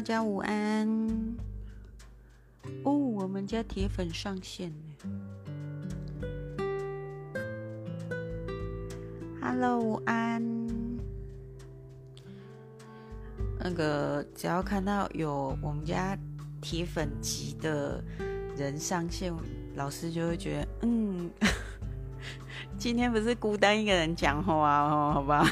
[0.00, 0.88] 大家午安。
[2.84, 5.10] 哦，我们家铁粉上线了。
[9.42, 10.42] Hello，午安。
[13.58, 16.16] 那个，只要看到有我们家
[16.62, 18.02] 铁粉级的
[18.56, 19.30] 人上线，
[19.74, 21.30] 老师就会觉得，嗯，
[22.78, 25.46] 今天不是孤单一个人讲话哦，好吧？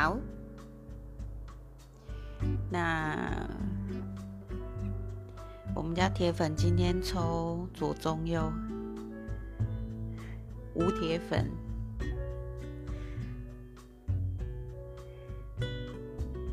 [0.00, 0.16] 好，
[2.70, 3.50] 那
[5.74, 8.48] 我们家铁粉今天抽左中右，
[10.74, 11.50] 无铁粉，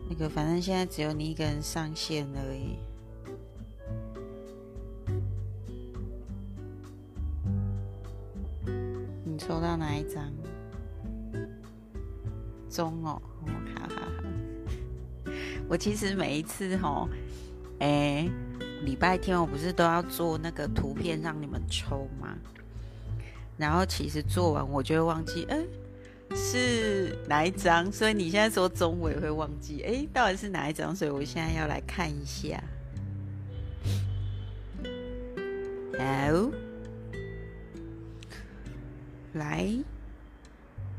[0.09, 2.79] 那个反正现在只有你一个人上线而已。
[9.23, 10.34] 你抽到哪一张？
[12.75, 13.21] 中哦。
[13.45, 14.01] 好好好，
[15.69, 17.07] 我其实每一次吼，
[17.79, 18.29] 哎，
[18.83, 22.35] 礼拜天我不是都要做那个图片让你们抽吗？
[23.57, 25.65] 然后其实做完我就会忘记，嗯，
[26.35, 27.89] 是哪一张？
[27.89, 30.93] 所以你现在说中我也会忘记，哎，到底是哪一张？
[30.93, 32.61] 所以我现在要来看一下。
[35.97, 36.51] 好，
[39.33, 39.65] 来，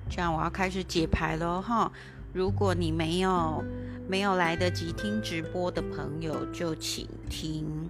[0.08, 1.90] 这样我要开始解牌喽，哈。
[2.32, 3.64] 如果你没有
[4.06, 7.88] 没有来得及听直播的朋友，就请听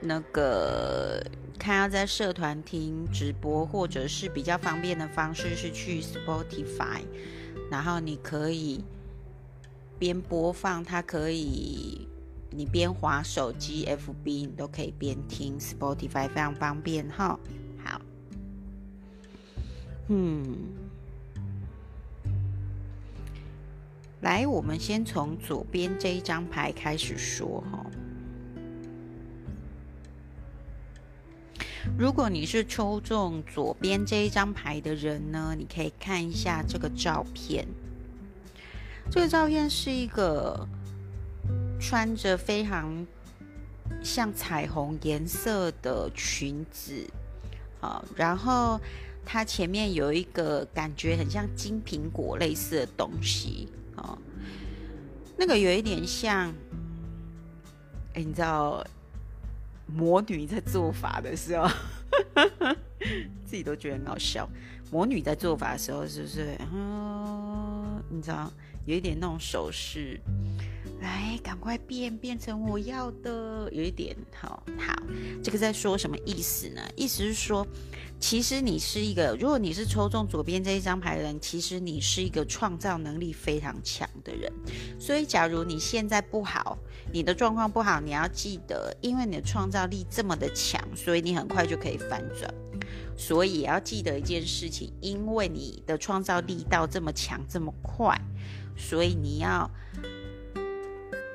[0.00, 1.20] 那个
[1.58, 7.00] 看要在社团听直播，或者是比较方便的方式是去 Spotify，
[7.70, 8.84] 然后你可以
[9.98, 12.06] 边播放，它可以
[12.50, 17.36] 你边滑手机 FB，你都可以边听 Spotify，非常方便哈。
[17.84, 18.00] 好，
[20.06, 20.83] 嗯。
[24.24, 27.84] 来，我们先从左边这一张牌开始说哈。
[31.98, 37.68] 如果你是抽中左边这一张牌的人呢，你可以看一下这个照片。
[39.10, 40.66] 这个照片是一个
[41.78, 43.06] 穿着非常
[44.02, 47.06] 像彩虹颜色的裙子，
[47.78, 48.80] 好，然后
[49.26, 53.68] 它前面有一个感觉很像金苹果类似的东西。
[53.96, 54.18] 哦，
[55.36, 56.52] 那个有一点像，
[58.14, 58.84] 哎，你知道
[59.86, 61.68] 魔女在做法的时候，
[63.44, 64.48] 自己都觉得很好笑。
[64.90, 66.56] 魔女在做法的时候，是不是？
[66.72, 68.52] 嗯，你知道
[68.86, 70.20] 有一点那种手势，
[71.00, 74.94] 来，赶快变，变成我要的，有一点好好。
[75.42, 76.80] 这个在说什么意思呢？
[76.96, 77.66] 意思是说。
[78.20, 84.50] 其实你是一个，如果你是抽中左边这一张牌的人，其实你是一个创造能力非常强的人。
[84.98, 86.78] 所以，假如你现在不好，
[87.12, 92.54] 你的状况不好，你要记得，因为你的创造力这么的强，所以你很快就可以反转。
[93.14, 98.18] 所以也要记得一件事情，因为你的创造力到这么强这么快，
[98.76, 99.70] 所以你要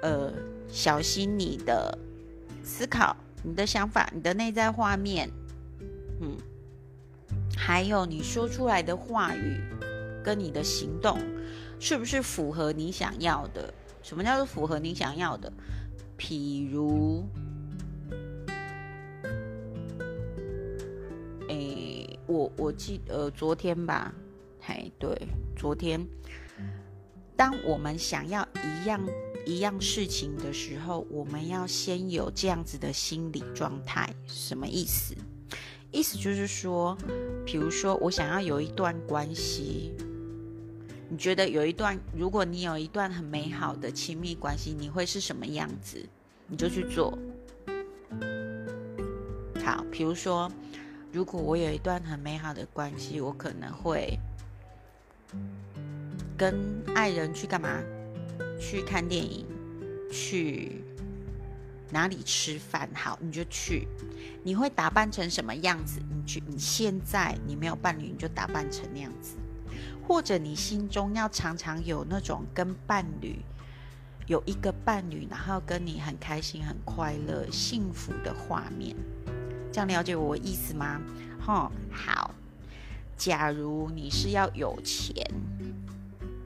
[0.02, 0.32] 呃
[0.68, 1.98] 小心你的
[2.64, 5.30] 思考、你的想法、你的内在画面，
[6.22, 6.38] 嗯。
[7.58, 9.62] 还有你说出来的话语
[10.24, 11.20] 跟你的行动，
[11.78, 13.72] 是不是符合你想要的？
[14.02, 15.52] 什么叫做符合你想要的？
[16.18, 17.28] 譬如，
[21.50, 24.14] 诶，我我记呃昨天吧，
[24.62, 25.16] 嘿，对，
[25.56, 26.00] 昨天，
[27.40, 29.00] 当我们想要一样
[29.46, 35.16] 一样事情的时候，我们要先有这样子的心理状态，什么意思？
[35.90, 36.98] 意思就是说，
[37.46, 39.94] 比如说，我想要有一段关系，
[41.08, 46.06] 你觉得有一段，如果你有一段很美好的亲密关系，你会是什么样子？
[46.46, 47.18] 你就去做。
[49.64, 50.52] 好，比如说，
[51.10, 54.20] 如果我有一段很美好的关系，我可能会
[56.40, 57.84] 跟爱人去干嘛？
[58.58, 59.46] 去看电影，
[60.10, 60.82] 去。
[61.92, 63.86] 哪里吃饭好，你就去。
[64.42, 66.00] 你会打扮成什么样子？
[66.10, 66.42] 你去。
[66.48, 69.36] 你现在你没有伴侣，你就打扮成那样子。
[70.08, 73.40] 或者你心中要常常有那种跟伴侣
[74.26, 78.96] 有一个伴侣，然后跟你很开心、很快乐、幸福的画面。
[79.74, 81.02] 这样了解我意思吗？
[81.42, 82.34] 哈，好。
[83.18, 85.14] 假如你是要有钱，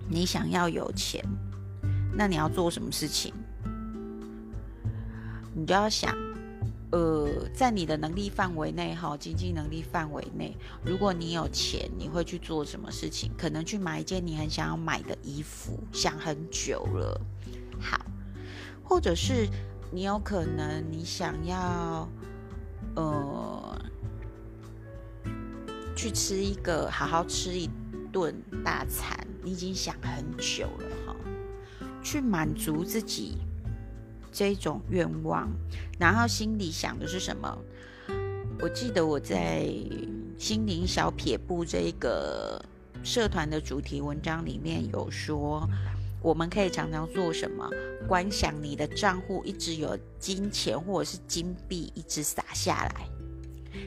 [0.10, 1.24] 你想要有钱，
[2.16, 3.34] 那你要做什么事情？
[5.56, 6.16] 你就要想，
[6.92, 13.32] 呃，在你的能力范围内，哈，经济能力范围内，如果你有钱，你会去做什么事情？
[13.38, 17.22] 可能去买一件你很想要买的衣服，想很久了。
[17.80, 18.04] 好，
[18.84, 19.48] 或者是
[19.92, 22.10] 你有可能你想要，
[22.96, 23.82] 呃，
[25.96, 27.70] 去吃一个好好吃一
[28.14, 28.34] 顿
[28.64, 31.16] 大餐，你已经想很久了，哈，
[32.02, 33.40] 去满足自己。
[34.32, 35.48] 这种愿望，
[36.00, 37.56] 然后心里想的是什么？
[38.60, 39.68] 我记得我在
[40.40, 42.60] 心灵小撇步这个
[43.04, 45.70] 社团的主题文章里面有说，
[46.20, 47.70] 我们可以常常做什么？
[48.08, 53.08] 观想你的账户一直有金钱或者是金币一直洒下来，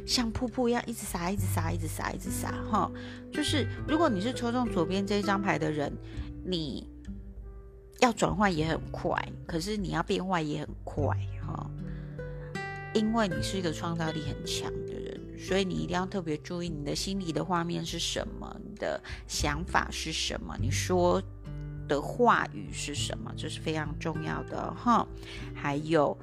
[0.07, 2.53] 像瀑布一样一直洒，一直洒，一直洒，一直洒。
[2.71, 2.91] 哈，
[3.33, 5.93] 就是如果你是抽中左边这一张牌的人，
[6.45, 6.89] 你。
[8.01, 11.71] 要转换也很快，可是你要变坏也很快哈，
[12.93, 21.23] 因为你是一个创造力很强的人，所以你一定要特别注意你的心里的画面是什么，你的想法是什么，你说
[21.89, 25.09] 的话语是什么，这是非常重要的哈。
[25.55, 26.15] 还有，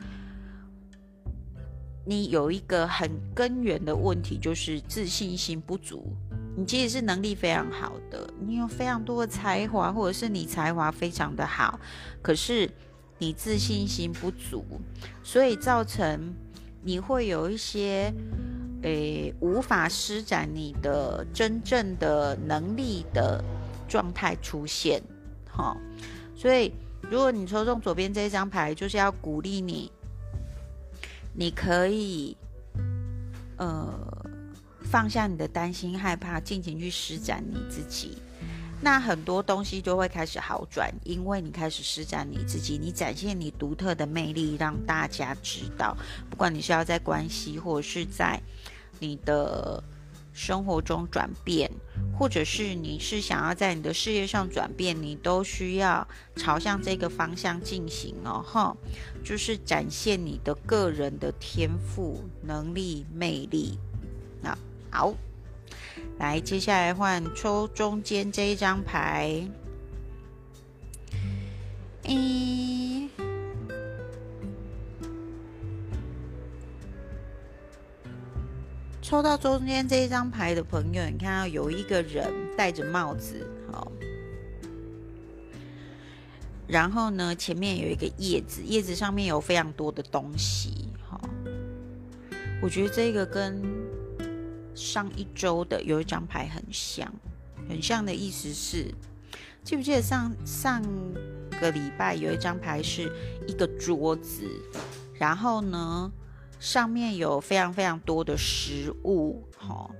[2.06, 6.16] 你有一个很根源的问题，就是自信心不足。
[6.56, 11.80] 你其实是能力非常好的，你有非常多的才华，或者是你才华非常的好，
[12.22, 12.70] 可是
[13.18, 14.64] 你自信心不足，
[15.24, 16.34] 所以造成
[16.84, 18.14] 你会有一些
[18.84, 23.44] 诶无法施展你的真正的能力的
[23.88, 25.02] 状态出现，
[25.50, 25.76] 哈。
[26.36, 26.72] 所以
[27.10, 29.92] 如果你抽中左边这一张牌，就是要鼓励你，
[31.34, 32.36] 你可以，
[33.58, 33.94] 呃。
[34.86, 38.16] 放下你的担心、害怕，尽情去施展你自己，
[38.80, 45.98] 那很多东西就会开始好转，因为你开始施展你自己，你展现你独特的魅力，让大家知道。
[46.30, 48.40] 不管你是要在关系，或者是在
[49.00, 49.84] 你的
[50.32, 51.72] 生活中转变，
[52.18, 58.76] 或者是你是想要在你的事业上转变，你都需要朝向这个方向进行哦，哈，
[59.24, 63.78] 就是展现你的个人的天赋、能力、魅力，
[64.42, 64.58] 那。
[64.96, 65.12] 好，
[66.20, 69.44] 来，接下来换抽中间这一张牌。
[72.06, 72.73] 一，
[79.14, 83.92] 抽到中间这一张牌的朋友，你看到有一个人戴着帽子，好，
[86.66, 91.22] 然后呢，前面有一个叶子，叶子上面有非常多的东西，好，
[92.60, 93.62] 我觉得这个跟。
[94.74, 97.08] 上一周的有一张牌很像，
[97.70, 98.92] 很像的意思是，
[99.64, 100.82] 记不记得上上
[101.62, 103.04] 个礼拜有一张牌是
[103.48, 104.50] 一个桌子，
[105.14, 106.12] 然后呢
[106.64, 109.94] 上面有非常非常多的食物，哈，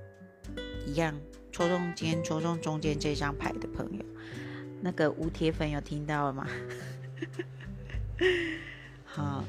[0.86, 1.14] 一样
[1.52, 4.02] 抽中间抽中中间这张牌的朋友，
[4.80, 6.48] 那个无铁粉有听到了吗？
[9.04, 9.44] 好，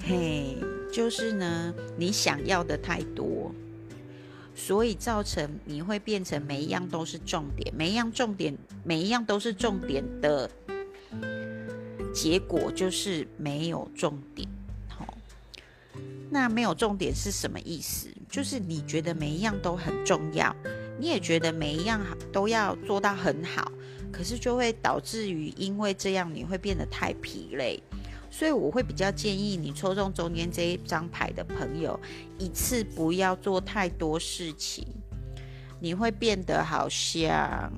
[0.00, 0.58] 嘿，
[0.92, 3.50] 就是呢，你想要的太多。
[4.54, 10.50] 所以造成你会变成每一样都是重点，每一样重点，每一样都是重点的
[12.12, 14.46] 结果就是没有重点。
[16.30, 18.08] 那没有重点是什么意思？
[18.28, 20.54] 就是你觉得每一样都很重要，
[20.98, 22.00] 你也觉得每一样
[22.32, 23.72] 都要做到很好，
[24.12, 27.82] 可是就会导致于因为这样你会变得太疲累。
[28.32, 31.98] 所以我会比较建议你抽中中间这一张牌的朋友，
[32.38, 34.86] 一次不要做太多事情，
[35.80, 37.72] 你会变得好像，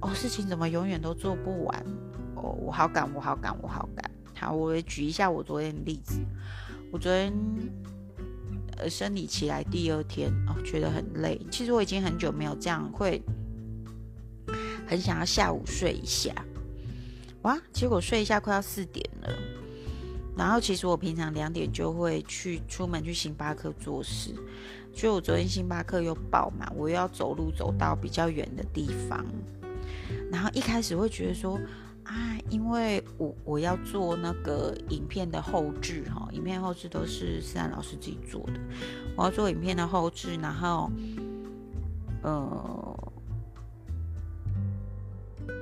[0.00, 1.84] 哦，事情怎么永远都做不完？
[2.36, 4.08] 哦，我好赶，我好赶，我好赶。
[4.38, 6.20] 好，我也举一下我昨天的例子。
[6.92, 7.32] 我昨天
[8.76, 11.40] 呃生理期来第二天哦，觉得很累。
[11.50, 13.20] 其实我已经很久没有这样，会
[14.86, 16.32] 很想要下午睡一下。
[17.42, 17.58] 哇！
[17.72, 19.32] 结果睡一下，快要四点了。
[20.36, 24.34] 然后其实我平常两点就会去出门去星巴克做事，
[24.92, 29.24] 就我昨天星巴克又爆满，我又要走路走到比较远的地方。
[30.30, 31.58] 然后一开始会觉得说
[32.06, 38.60] 啊，因为我我要做那个影片的后置哈，影片后置都是思然老师自己做的，
[39.16, 40.90] 我要做影片的后置，然后
[42.22, 43.12] 呃。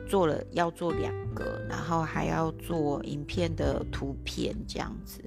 [0.07, 5.19] 做了要做两个，然后还要做影片的图片，这样子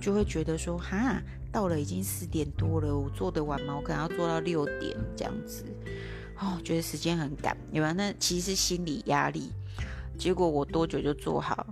[0.00, 3.76] 就会觉得说，哈，到了已经四点多了，我做得完吗？
[3.76, 5.64] 我可能要做到六点这样子，
[6.40, 7.94] 哦，觉得时间很赶，有没有？
[7.94, 9.52] 那其实心理压力。
[10.18, 11.66] 结果我多久就做好，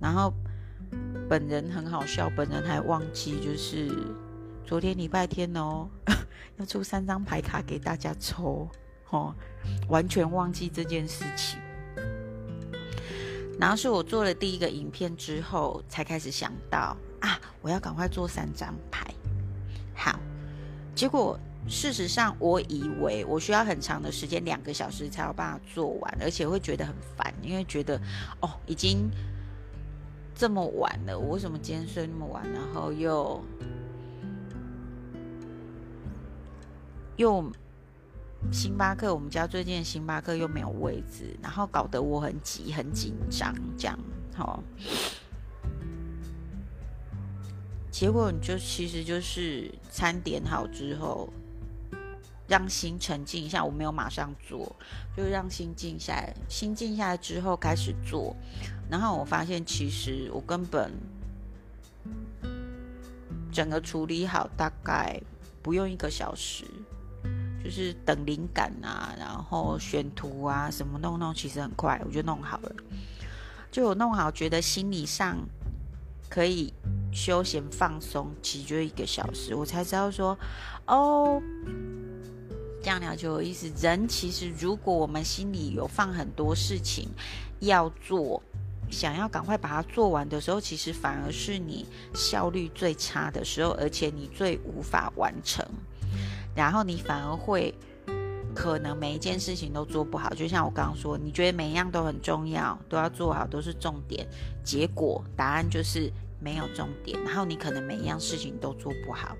[0.00, 0.34] 然后
[1.28, 3.88] 本人很好笑，本人还忘记就是
[4.66, 5.88] 昨天礼拜天哦，
[6.58, 8.68] 要出三张牌卡给大家抽，
[9.10, 9.32] 哦，
[9.88, 11.60] 完全忘记这件事情。
[13.60, 19.06] 然后是我做了第一个影片之后，才开始想到啊，我要赶快做三张牌。
[19.94, 20.18] 好，
[20.94, 21.38] 结果
[21.68, 28.00] 事实上，我以为我需要很长的时间，两个小时才有办法做完，而且会觉得很烦，因为觉得
[28.40, 29.10] 哦，已经
[30.34, 32.42] 这么晚了，我为什么今天睡那么晚？
[32.52, 33.42] 然后又
[37.16, 37.52] 又。
[38.50, 43.96] 星巴克，我们家最近星巴克又没有位置，然后搞得我很急、很紧张，这样
[44.34, 44.60] 好。
[47.88, 51.32] 结果你就其实就是餐点好之后，
[52.52, 53.64] 让心沉静一下。
[53.64, 54.76] 我没有马上做，
[55.16, 56.34] 就让心静下来。
[56.50, 58.36] 心静下来之后开始做，
[58.90, 60.92] 然后我发现其实我根本
[63.50, 65.18] 整个处理好大概
[65.62, 66.66] 不用一个小时。
[67.64, 72.72] 就是等灵感啊，然后选图啊，什么弄弄，其实很快我就弄好了。
[73.70, 75.38] 就我弄好，觉得心理上
[76.28, 76.74] 可以
[77.12, 80.36] 休闲放松，其实就一个小时，我才知道说，
[80.88, 81.40] 哦，
[82.82, 83.70] 这样聊就有意思。
[83.80, 87.08] 人其实如果我们心里有放很多事情
[87.60, 88.42] 要做，
[88.90, 95.64] 想要赶快把它做完的时候，其实反而是你效率最差的时候，而且你最无法完成。
[96.54, 97.72] 然后你反而会
[98.54, 104.26] 可能每一件事情都做不好，就像我刚刚说，你觉得每一样都很重要，都要做好，都是重点，
[104.62, 107.18] 结果答案就是没有重点。
[107.24, 109.34] 然后你可能每一样事情都做不好，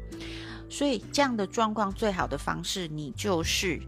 [0.72, 3.78] 所以这样的状况最好的方式，你就是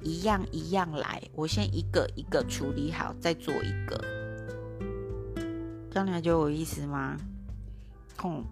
[0.00, 4.02] 一样一样来，我先一个一个处理好，再做一个。
[5.90, 7.14] 这样你觉得有意思吗？
[8.24, 8.42] 嗯，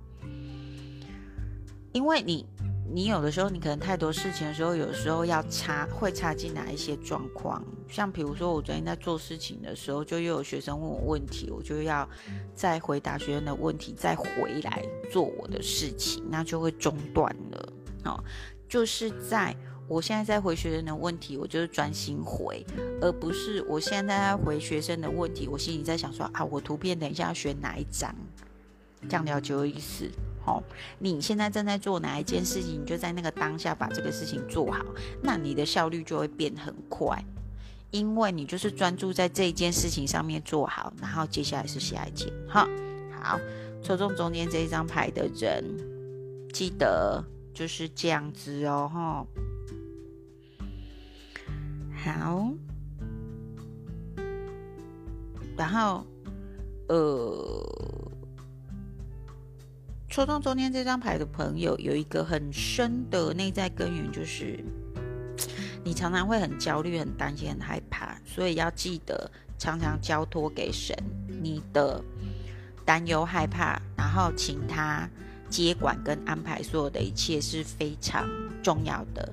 [1.93, 2.47] 因为你。
[2.91, 12.09] 你有的时候，你可能太多事情的时候，有时候要插会插进来一些状况，像比如说我昨天在做事情的时候，就又有学生问我问题，我就要
[12.55, 17.68] 再回答学生的问题，再回来做我的事情，那就会中断了。
[18.09, 18.19] 哦，
[18.69, 19.55] 就是在
[19.87, 22.65] 我现在在回学生的问题，我就是专心回，
[23.01, 28.15] 而不是我现在在回学生的问题，我心里在想说啊，我图片等一下要选哪一张，
[29.09, 30.11] 这样了解有意思。
[30.47, 30.63] 哦，
[30.99, 34.83] 你现在正在做哪一件事情，你就在那个当下把这个事情做好，
[35.23, 37.23] 那你的效率就会变很快，
[37.91, 42.33] 因为你就是专注在这一件事情上面做好，然后接下来是下一件。
[42.49, 42.67] 哈，
[43.23, 43.39] 好，
[43.83, 45.63] 抽中中间这一张牌的人，
[46.53, 47.23] 记得
[47.59, 49.27] 就是这样子哦，哈，
[51.97, 52.53] 好，
[55.57, 56.07] 然后，
[56.89, 57.65] 呃。
[60.09, 64.65] 抽中中间这张牌的朋友有一个很深的内在根源，就是
[65.85, 70.97] 你常常会很焦虑、很担心、很害怕，所以要记得常常交托给神
[71.43, 72.03] 你的
[72.85, 75.09] 担忧、害怕，然后请他
[75.49, 78.29] 接管跟安排所有的一切是非常
[78.63, 79.33] 重要的，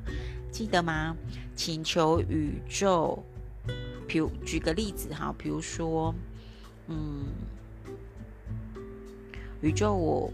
[0.51, 1.15] 记得吗？
[1.55, 3.19] 请求宇宙，
[4.07, 6.13] 比如举个例子哈，比如说，
[6.88, 7.25] 嗯，
[9.62, 10.31] 宇宙我。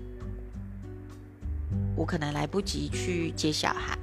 [1.96, 3.98] 我可能来不及去接小孩，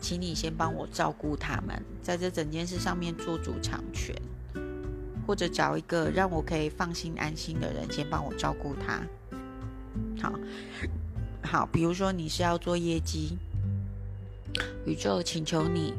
[0.00, 4.12] 请你先帮我照顾他们，在这整件事上面做主场权，
[5.24, 9.00] 或者找一个让我可以放心安心的人先帮我照顾他。
[10.20, 10.32] 好，
[11.42, 13.36] 好，比如说你是要做业绩，
[14.86, 15.94] 宇宙请求你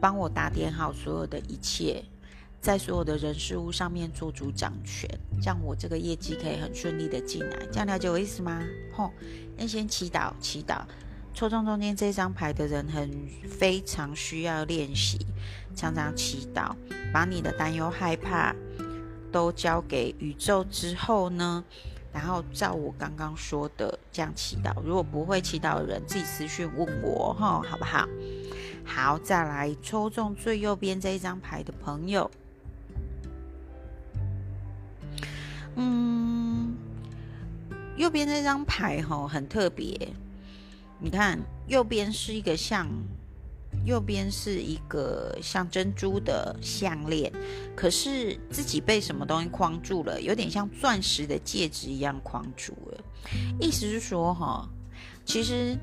[0.00, 2.04] 帮我打点好所有的一切。
[2.60, 7.58] 在所有的人事物上面做主掌权，这样我这个业绩可以很顺利的进来。
[7.72, 8.62] 这样了解我意思吗？
[8.92, 9.10] 吼，
[9.56, 10.82] 那先祈祷，祈祷。
[11.34, 13.10] 抽中中间这张牌的人很
[13.48, 15.18] 非常需要练习，
[15.74, 16.72] 常常祈祷，
[17.12, 18.54] 把你的担忧、害怕
[19.32, 21.64] 都交给宇宙之后呢，
[22.12, 24.72] 然后照我刚刚说的这样祈祷。
[24.82, 28.06] 如果不会祈祷的人，自己私讯问我，哈，好不好？
[28.84, 32.30] 好，再来抽中最右边这一张牌的朋友。
[35.76, 36.74] 嗯，
[37.96, 40.08] 右边这张牌哈很特别，
[40.98, 42.86] 你看右边是一个像，
[43.84, 47.32] 右边是一个像珍珠的项链，
[47.74, 53.00] 可是自己被什么东西框住了，有点像钻石的戒指一样框住了。
[53.60, 54.68] 意思是说哈，
[55.24, 55.76] 其实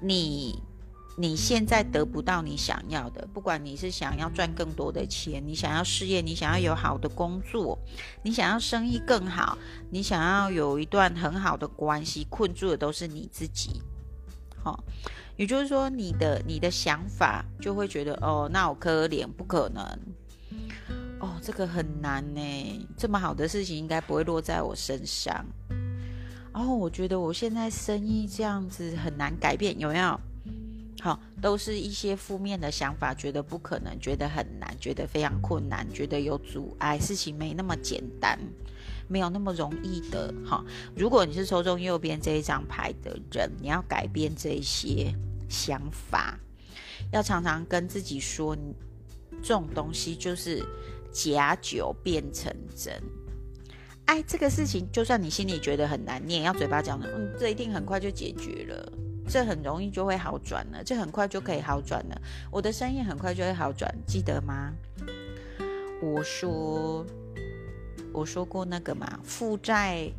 [0.00, 0.60] 你
[1.16, 7.78] 你现在得不到你想要的，不管你是想要赚更多的钱，你想要事业，你想要有好的工作，
[8.22, 9.58] 你想要生意更好，
[9.90, 13.82] 你想要有一段很好的关系，困住的都是你自己。
[15.36, 19.84] 也就是说，你的你的想法就会觉得，哦，那我可怜，不可能，
[21.20, 25.44] 哦，这个很难呢，这么好的事情应该不会落在我身上。
[26.52, 30.20] 然哦，我觉得我现在生意这样子很难改变，有没有？
[31.00, 38.36] 好，都是一些负面的想法，觉得不可能，觉得很难，觉得非常困难，觉得有阻碍，事情没那么简单，
[39.08, 40.32] 没有那么容易的。
[40.46, 45.12] 哈，如果你是抽中右边这一张牌的人，你要改变这些
[45.48, 46.38] 想法，
[47.12, 48.56] 要常常跟自己说，
[49.42, 50.62] 这种东西就是
[51.10, 53.02] 假酒变成真。
[54.06, 58.92] 哎，这个事情，就算你心里觉得很难念，要嘴巴讲的，嗯，这一定很快就解决了。
[59.30, 62.18] 这很容易就会好转了，这很快就可以好转了。
[62.50, 64.72] 我的生意很快就会好转，记得吗？
[66.00, 67.04] 我说，
[68.12, 70.10] 我说过那个嘛，负债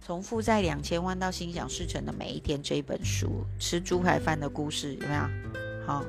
[0.00, 5.22] 从负债两千万到心想事成的每一天这一本书，吃猪排饭的故事有没有？
[5.86, 6.04] 好，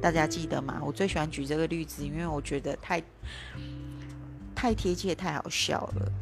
[0.00, 0.80] 大家记得吗？
[0.84, 3.02] 我最喜欢举这个例子，因为我觉得太
[4.54, 6.12] 太贴切，太好笑了。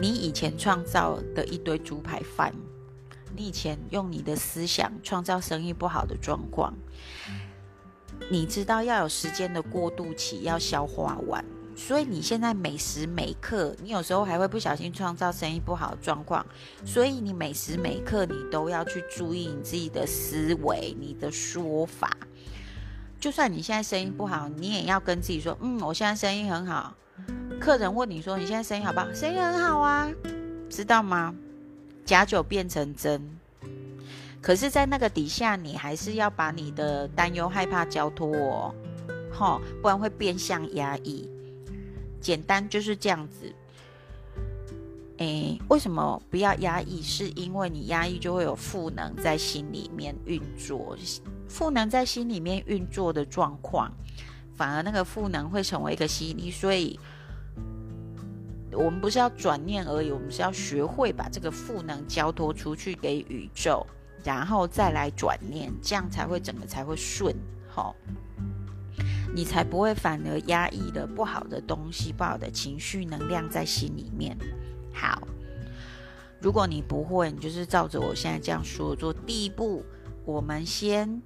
[0.00, 2.54] 你以前创造的一堆猪排饭。
[3.36, 6.74] 你以前用你的思想创造生意不好的状况，
[8.30, 11.44] 你知道要有时间的过渡期，要消化完，
[11.78, 16.44] 所以你现在每时每刻，你有时候还会不小心创造生意不好的状况，
[16.84, 22.10] 所以你每时每刻你都要去注意你自己的思维、你的说法。
[23.20, 26.94] 就算你现在生意不好，你也要跟自己说：“嗯，我现在生意很好。”
[27.60, 30.10] 客人问你说：“你现在生意好不好？”生意很好啊，
[30.68, 31.32] 知道吗？
[32.04, 33.22] 假酒变成真，
[34.42, 38.74] 可是，在那个底下，你还是要把你的担忧、害怕交托哦，
[39.32, 41.28] 哈，不然会变相压抑。
[42.20, 43.54] 简单就是这样子。
[45.18, 47.02] 诶，为什么不要压抑？
[47.02, 50.96] 是因为你压抑就会有负能在心里面运作，
[51.48, 53.92] 负能在心里面运作的状况，
[54.54, 56.98] 反而那个负能会成为一个吸引力，所以。
[58.70, 63.84] 我们不是要转念而已，我们是要学会把这个负能交托出去给宇宙，
[64.22, 67.34] 然后再来转念，这样才会整个才会顺，
[67.66, 67.96] 好，
[69.34, 74.36] 你才不会反而压抑的不好的东西、不好的情绪能量在心里面。
[74.92, 75.26] 好，
[76.40, 79.12] 如果你不会，你就是照着我现在这样说做。
[79.12, 79.84] 第一步，
[80.24, 81.22] 我们先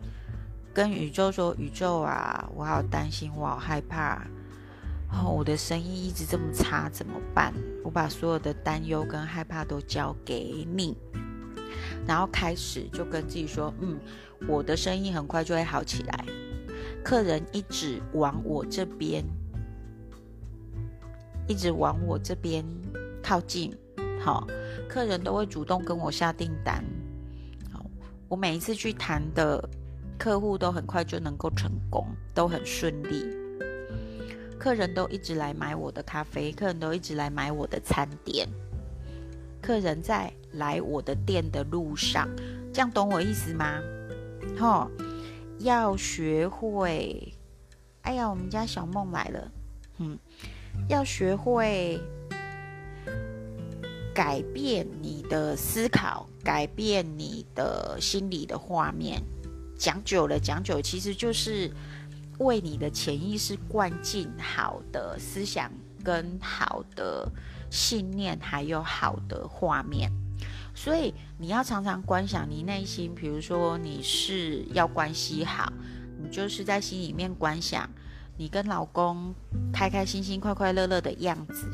[0.74, 4.26] 跟宇宙说：“宇宙啊，我好担心，我好害怕。”
[5.14, 7.52] 哦，我的生意一直这么差，怎么办？
[7.84, 10.96] 我把所有的担忧跟害怕都交给你，
[12.06, 13.98] 然后开始就跟自己说：“嗯，
[14.48, 16.24] 我的生意很快就会好起来。
[17.04, 19.24] 客人一直往我这边，
[21.48, 22.64] 一直往我这边
[23.22, 23.74] 靠近，
[24.20, 24.46] 好，
[24.88, 26.84] 客人都会主动跟我下订单。
[27.72, 27.84] 好，
[28.28, 29.68] 我每一次去谈的
[30.18, 33.26] 客户都很快就能够成功，都很顺利。”
[34.58, 38.48] 客人都一直来买我的咖啡，客人都一直来买我的餐点。
[39.60, 42.28] 客人在来我的店的路上，
[42.72, 43.80] 这样懂我意思吗？
[44.56, 44.88] 吼，
[45.62, 47.34] 要学会。
[48.02, 49.52] 哎呀，我们家小梦来了。
[49.98, 50.18] 嗯，
[50.88, 52.00] 要学会
[54.14, 59.22] 改变你的思考，改变你的心理的画面。
[59.78, 61.70] 讲久了，讲久其实就是。
[62.38, 65.70] 为你的潜意识灌进好的思想、
[66.02, 67.30] 跟好的
[67.70, 70.10] 信念，还有好的画面，
[70.74, 73.14] 所以你要常常观想你内心。
[73.14, 75.72] 比如说，你是要关系好，
[76.22, 77.88] 你就是在心里面观想
[78.36, 79.34] 你跟老公
[79.72, 81.68] 开开心心、快快乐乐的样子。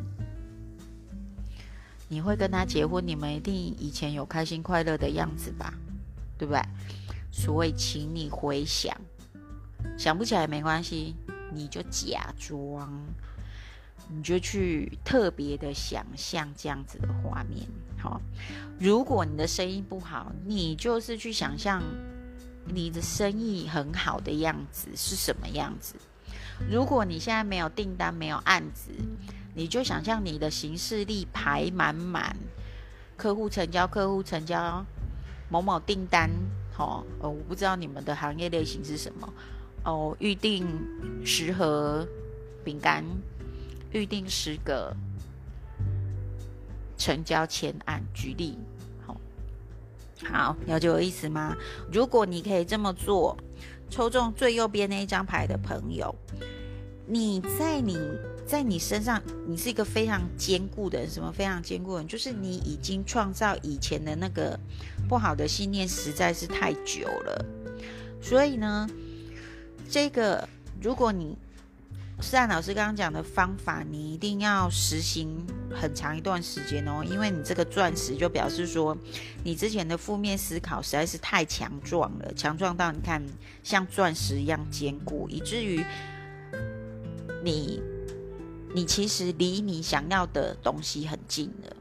[2.08, 5.74] 你会跟他结婚，你们一定以前有开心快乐的样子吧？
[6.38, 6.62] 对不对？
[7.30, 8.96] 所以，请你回想。
[9.96, 11.14] 想不起来没关系，
[11.52, 12.90] 你就假装，
[14.08, 17.68] 你就去特别的想象这样子的画面。
[17.98, 18.20] 好，
[18.78, 21.82] 如果你的生意不好，你就是去想象
[22.64, 25.94] 你的生意很好的样子是什么样子。
[26.70, 28.90] 如果你现在没有订单、没有案子，
[29.54, 32.36] 你就想象你的行事历排满满，
[33.16, 34.84] 客户成交、客户成交，
[35.48, 36.30] 某某订单。
[36.72, 39.32] 好，呃，我不知道你们的行业类型是什么。
[39.84, 40.66] 哦，预定
[41.24, 42.06] 十盒
[42.64, 43.04] 饼干，
[43.92, 44.94] 预定十个
[46.98, 48.04] 成交前案。
[48.12, 48.58] 举例，
[49.06, 49.18] 好，
[50.30, 51.56] 好，了解我意思吗？
[51.90, 53.34] 如果你可以这么做，
[53.88, 56.14] 抽中最右边那一张牌的朋友，
[57.06, 57.96] 你在你
[58.44, 62.08] 在你身上，你是一个非常坚固的人，什么非常坚固的人？
[62.08, 64.58] 就是你已经创造以前的那个
[65.08, 67.44] 不好的信念实在是太久了，
[68.20, 68.86] 所以呢，
[69.88, 70.46] 这个
[70.82, 71.38] 如果你。
[72.20, 78.96] 是啊老师刚刚讲的方法，你一定要实行很长一段时间哦，因为你这个钻石就表示说，
[79.44, 83.22] 你之前的负面思考实在是太强壮了，强壮到你看
[83.62, 85.82] 像钻石一样坚固，以至于
[87.42, 87.80] 你
[88.74, 91.76] 你其实离你想要的东西很近了。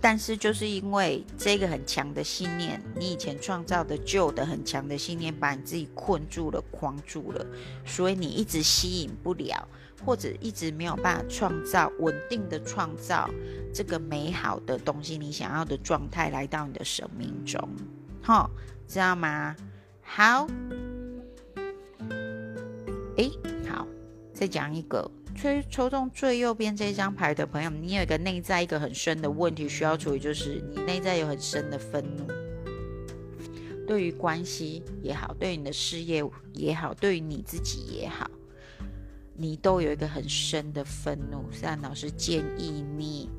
[0.00, 7.44] 但是就是因为这个很强的信念，你以前创造的旧的很强的信念，把你自己困住了、框住了，
[7.84, 9.68] 所以你一直吸引不了，
[10.04, 13.28] 或者一直没有办法创造稳定的创造
[13.74, 17.68] 这个美好的东西，你想要的状态来到你的生命中，
[18.22, 18.48] 哈，
[18.86, 19.56] 知道吗？
[20.02, 20.46] 好，
[23.16, 23.30] 诶，
[23.68, 23.86] 好，
[24.32, 25.10] 再讲一个。
[25.40, 32.26] 抽抽中最右边这张牌的朋友，你有一个内在一个很深的问题需要处理，就是你内在有很深的愤怒，
[33.86, 38.28] 对于关系也好，对于你的事业也好，对于你自己也好，
[39.36, 41.44] 你都有一个很深的愤怒。
[41.52, 43.30] 虽然老师建议你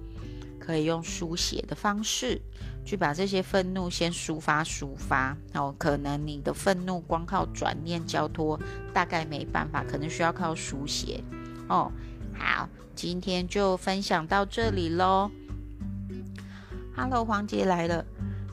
[0.57, 2.41] 可以用书写的方式
[2.85, 5.35] 去把这些愤怒先抒发抒发。
[5.53, 8.57] 哦，可能你的愤怒光靠转念交托
[8.93, 11.21] 大概没办法，可能需要靠书写。
[11.69, 11.91] 哦，
[12.38, 15.32] 好，今天就分享到这里喽。
[16.95, 18.03] Hello，黄杰来了，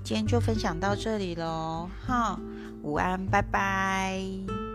[0.04, 1.88] 今天就分享到这里喽。
[2.06, 2.38] 哈，
[2.82, 4.65] 午安，拜拜。